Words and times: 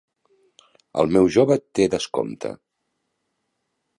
El 1.01 1.11
meu 1.17 1.29
jove 1.35 1.57
té 1.79 1.85
descompte. 1.95 2.53